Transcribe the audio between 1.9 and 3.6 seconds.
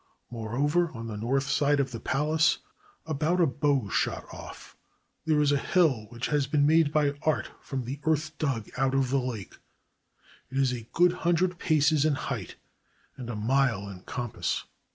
the palace, about a